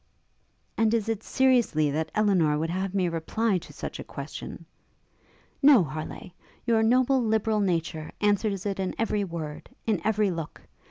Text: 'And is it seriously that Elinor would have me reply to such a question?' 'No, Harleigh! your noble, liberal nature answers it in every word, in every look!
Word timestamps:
'And 0.79 0.95
is 0.95 1.07
it 1.09 1.21
seriously 1.21 1.91
that 1.91 2.09
Elinor 2.15 2.57
would 2.57 2.71
have 2.71 2.95
me 2.95 3.07
reply 3.07 3.59
to 3.59 3.71
such 3.71 3.99
a 3.99 4.03
question?' 4.03 4.65
'No, 5.61 5.83
Harleigh! 5.83 6.33
your 6.65 6.81
noble, 6.81 7.21
liberal 7.23 7.59
nature 7.59 8.09
answers 8.19 8.65
it 8.65 8.79
in 8.79 8.95
every 8.97 9.23
word, 9.23 9.69
in 9.85 10.01
every 10.03 10.31
look! 10.31 10.59